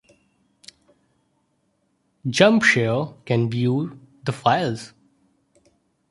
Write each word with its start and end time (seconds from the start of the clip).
Jumpshare 2.27 3.23
can 3.25 3.51
view 3.51 3.99
the 4.23 4.31
files. 4.31 4.93